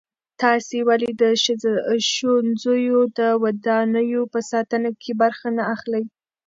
[0.41, 1.23] تاسې ولې د
[2.11, 6.03] ښوونځیو د ودانیو په ساتنه کې برخه نه اخلئ؟